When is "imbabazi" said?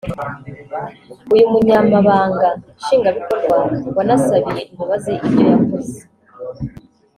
4.71-5.11